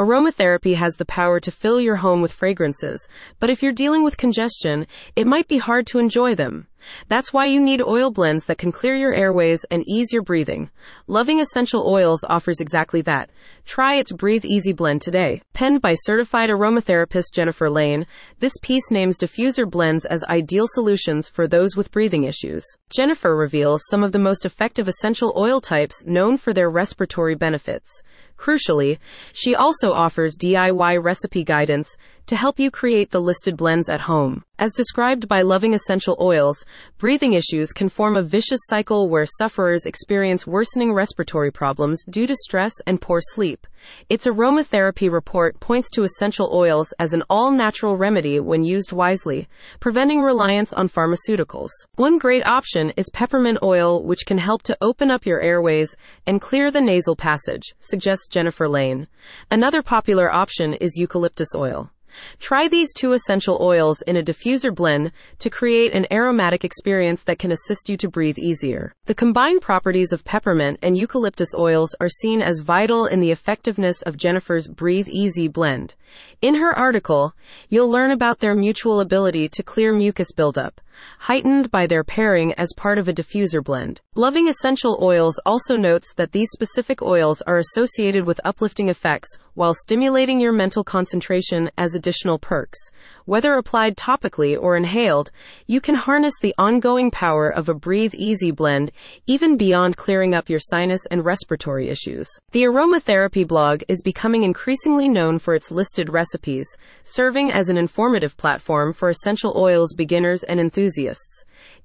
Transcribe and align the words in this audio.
Aromatherapy 0.00 0.76
has 0.76 0.96
the 0.96 1.04
power 1.04 1.38
to 1.40 1.50
fill 1.50 1.78
your 1.78 1.96
home 1.96 2.22
with 2.22 2.32
fragrances, 2.32 3.06
but 3.38 3.50
if 3.50 3.62
you're 3.62 3.70
dealing 3.70 4.02
with 4.02 4.16
congestion, 4.16 4.86
it 5.14 5.26
might 5.26 5.46
be 5.46 5.58
hard 5.58 5.86
to 5.88 5.98
enjoy 5.98 6.34
them. 6.34 6.68
That's 7.08 7.32
why 7.32 7.46
you 7.46 7.60
need 7.60 7.82
oil 7.82 8.10
blends 8.10 8.46
that 8.46 8.58
can 8.58 8.72
clear 8.72 8.94
your 8.94 9.14
airways 9.14 9.64
and 9.70 9.84
ease 9.88 10.12
your 10.12 10.22
breathing. 10.22 10.70
Loving 11.06 11.40
Essential 11.40 11.86
Oils 11.86 12.24
offers 12.28 12.60
exactly 12.60 13.00
that. 13.02 13.30
Try 13.64 13.96
its 13.96 14.12
Breathe 14.12 14.44
Easy 14.44 14.72
blend 14.72 15.02
today. 15.02 15.42
Penned 15.52 15.80
by 15.80 15.94
certified 15.94 16.50
aromatherapist 16.50 17.32
Jennifer 17.34 17.70
Lane, 17.70 18.06
this 18.38 18.54
piece 18.62 18.90
names 18.90 19.18
diffuser 19.18 19.70
blends 19.70 20.04
as 20.04 20.24
ideal 20.24 20.66
solutions 20.68 21.28
for 21.28 21.46
those 21.46 21.76
with 21.76 21.90
breathing 21.92 22.24
issues. 22.24 22.64
Jennifer 22.88 23.36
reveals 23.36 23.82
some 23.88 24.02
of 24.02 24.12
the 24.12 24.18
most 24.18 24.44
effective 24.44 24.88
essential 24.88 25.32
oil 25.36 25.60
types 25.60 26.02
known 26.04 26.36
for 26.36 26.52
their 26.52 26.70
respiratory 26.70 27.34
benefits. 27.34 28.02
Crucially, 28.40 28.98
she 29.34 29.54
also 29.54 29.92
offers 29.92 30.34
DIY 30.34 31.04
recipe 31.04 31.44
guidance 31.44 31.96
to 32.30 32.36
help 32.36 32.60
you 32.60 32.70
create 32.70 33.10
the 33.10 33.18
listed 33.18 33.56
blends 33.56 33.88
at 33.88 34.02
home. 34.02 34.44
As 34.56 34.72
described 34.72 35.26
by 35.26 35.42
Loving 35.42 35.74
Essential 35.74 36.16
Oils, 36.20 36.64
breathing 36.96 37.32
issues 37.32 37.72
can 37.72 37.88
form 37.88 38.16
a 38.16 38.22
vicious 38.22 38.60
cycle 38.66 39.08
where 39.08 39.26
sufferers 39.26 39.84
experience 39.84 40.46
worsening 40.46 40.92
respiratory 40.92 41.50
problems 41.50 42.04
due 42.08 42.28
to 42.28 42.36
stress 42.36 42.72
and 42.86 43.00
poor 43.00 43.18
sleep. 43.20 43.66
Its 44.08 44.28
aromatherapy 44.28 45.10
report 45.10 45.58
points 45.58 45.90
to 45.90 46.04
essential 46.04 46.48
oils 46.52 46.94
as 47.00 47.12
an 47.12 47.24
all 47.28 47.50
natural 47.50 47.96
remedy 47.96 48.38
when 48.38 48.62
used 48.62 48.92
wisely, 48.92 49.48
preventing 49.80 50.20
reliance 50.20 50.72
on 50.72 50.88
pharmaceuticals. 50.88 51.70
One 51.96 52.16
great 52.16 52.46
option 52.46 52.92
is 52.96 53.10
peppermint 53.12 53.58
oil, 53.60 54.04
which 54.04 54.24
can 54.24 54.38
help 54.38 54.62
to 54.64 54.78
open 54.80 55.10
up 55.10 55.26
your 55.26 55.40
airways 55.40 55.96
and 56.28 56.40
clear 56.40 56.70
the 56.70 56.80
nasal 56.80 57.16
passage, 57.16 57.74
suggests 57.80 58.28
Jennifer 58.28 58.68
Lane. 58.68 59.08
Another 59.50 59.82
popular 59.82 60.32
option 60.32 60.74
is 60.74 60.96
eucalyptus 60.96 61.56
oil. 61.56 61.90
Try 62.38 62.68
these 62.68 62.92
two 62.92 63.12
essential 63.12 63.58
oils 63.60 64.02
in 64.02 64.16
a 64.16 64.22
diffuser 64.22 64.74
blend 64.74 65.12
to 65.38 65.50
create 65.50 65.92
an 65.92 66.06
aromatic 66.12 66.64
experience 66.64 67.22
that 67.24 67.38
can 67.38 67.52
assist 67.52 67.88
you 67.88 67.96
to 67.98 68.08
breathe 68.08 68.38
easier. 68.38 68.92
The 69.06 69.14
combined 69.14 69.60
properties 69.60 70.12
of 70.12 70.24
peppermint 70.24 70.78
and 70.82 70.96
eucalyptus 70.96 71.54
oils 71.56 71.94
are 72.00 72.08
seen 72.08 72.42
as 72.42 72.60
vital 72.60 73.06
in 73.06 73.20
the 73.20 73.30
effectiveness 73.30 74.02
of 74.02 74.16
Jennifer's 74.16 74.68
Breathe 74.68 75.08
Easy 75.08 75.48
blend. 75.48 75.94
In 76.42 76.56
her 76.56 76.76
article, 76.76 77.34
you'll 77.68 77.90
learn 77.90 78.10
about 78.10 78.38
their 78.38 78.54
mutual 78.54 79.00
ability 79.00 79.48
to 79.50 79.62
clear 79.62 79.92
mucus 79.92 80.32
buildup, 80.32 80.80
heightened 81.18 81.70
by 81.70 81.86
their 81.86 82.04
pairing 82.04 82.52
as 82.54 82.68
part 82.76 82.98
of 82.98 83.08
a 83.08 83.12
diffuser 83.12 83.62
blend. 83.62 84.00
Loving 84.14 84.48
Essential 84.48 84.98
Oils 85.00 85.40
also 85.46 85.76
notes 85.76 86.12
that 86.16 86.32
these 86.32 86.50
specific 86.52 87.00
oils 87.00 87.40
are 87.42 87.56
associated 87.56 88.24
with 88.24 88.40
uplifting 88.44 88.88
effects 88.88 89.38
while 89.54 89.74
stimulating 89.74 90.40
your 90.40 90.52
mental 90.52 90.84
concentration 90.84 91.70
as 91.76 91.94
additional 91.94 92.38
perks. 92.38 92.78
Whether 93.24 93.54
applied 93.54 93.96
topically 93.96 94.60
or 94.60 94.76
inhaled, 94.76 95.30
you 95.66 95.80
can 95.80 95.94
harness 95.94 96.34
the 96.40 96.54
ongoing 96.58 97.10
power 97.10 97.48
of 97.48 97.68
a 97.68 97.74
Breathe 97.74 98.14
Easy 98.14 98.50
blend 98.50 98.92
even 99.26 99.56
beyond 99.56 99.96
clearing 99.96 100.34
up 100.34 100.48
your 100.48 100.60
sinus 100.60 101.06
and 101.10 101.24
respiratory 101.24 101.88
issues. 101.88 102.28
The 102.52 102.62
aromatherapy 102.62 103.46
blog 103.46 103.82
is 103.88 104.02
becoming 104.02 104.42
increasingly 104.42 105.08
known 105.08 105.38
for 105.38 105.54
its 105.54 105.70
listed 105.70 106.08
recipes, 106.08 106.66
serving 107.04 107.52
as 107.52 107.68
an 107.68 107.76
informative 107.76 108.36
platform 108.36 108.92
for 108.92 109.08
essential 109.08 109.54
oils 109.56 109.94
beginners 109.94 110.42
and 110.42 110.58
enthusiasts. 110.58 110.89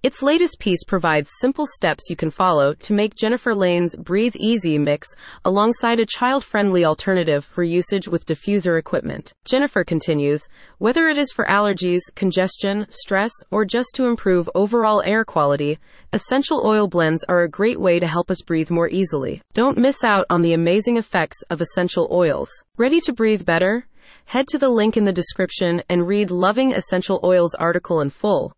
Its 0.03 0.21
latest 0.21 0.59
piece 0.59 0.83
provides 0.83 1.29
simple 1.39 1.65
steps 1.65 2.09
you 2.09 2.15
can 2.15 2.29
follow 2.29 2.73
to 2.75 2.93
make 2.93 3.15
Jennifer 3.15 3.55
Lane's 3.55 3.95
Breathe 3.95 4.35
Easy 4.35 4.77
mix 4.77 5.07
alongside 5.43 5.99
a 5.99 6.05
child 6.05 6.43
friendly 6.43 6.85
alternative 6.85 7.43
for 7.43 7.63
usage 7.63 8.07
with 8.07 8.25
diffuser 8.25 8.77
equipment. 8.77 9.33
Jennifer 9.45 9.83
continues 9.83 10.47
whether 10.77 11.07
it 11.07 11.17
is 11.17 11.31
for 11.31 11.45
allergies, 11.45 12.01
congestion, 12.15 12.85
stress, 12.89 13.31
or 13.51 13.65
just 13.65 13.89
to 13.95 14.05
improve 14.05 14.49
overall 14.55 15.01
air 15.05 15.25
quality, 15.25 15.79
essential 16.13 16.61
oil 16.65 16.87
blends 16.87 17.23
are 17.25 17.41
a 17.41 17.49
great 17.49 17.79
way 17.79 17.99
to 17.99 18.07
help 18.07 18.29
us 18.29 18.41
breathe 18.41 18.69
more 18.69 18.89
easily. 18.89 19.41
Don't 19.53 19.77
miss 19.77 20.03
out 20.03 20.25
on 20.29 20.41
the 20.41 20.53
amazing 20.53 20.97
effects 20.97 21.41
of 21.49 21.61
essential 21.61 22.07
oils. 22.11 22.49
Ready 22.77 22.99
to 23.01 23.13
breathe 23.13 23.45
better? 23.45 23.87
Head 24.25 24.47
to 24.49 24.57
the 24.57 24.69
link 24.69 24.97
in 24.97 25.05
the 25.05 25.11
description 25.11 25.81
and 25.89 26.07
read 26.07 26.29
Loving 26.29 26.73
Essential 26.73 27.19
Oils 27.23 27.55
article 27.55 28.01
in 28.01 28.09
full. 28.09 28.53